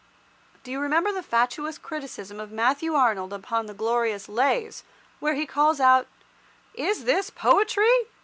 Do 0.63 0.71
you 0.71 0.79
remember 0.79 1.11
the 1.11 1.21
fatuous 1.21 1.77
criticism 1.77 2.39
of 2.39 2.51
Matthew 2.51 2.95
Arnold 2.95 3.31
upon 3.31 3.67
the 3.67 3.75
glorious 3.75 4.27
"Lays," 4.27 4.83
where 5.19 5.35
he 5.35 5.45
calls 5.45 5.79
out 5.79 6.07
"is 6.73 7.03
this 7.03 7.29
poetry?" 7.29 8.07